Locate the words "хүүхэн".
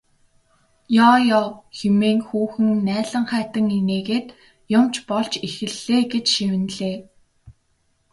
2.27-2.69